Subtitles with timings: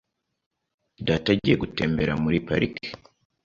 [1.07, 2.85] Data agiye gutembera muri parike.